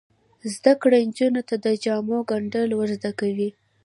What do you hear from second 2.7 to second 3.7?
ور زده کوي.